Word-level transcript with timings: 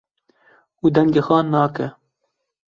û 0.83 0.85
dengê 0.95 1.21
xwe 1.27 1.39
nake. 1.53 1.87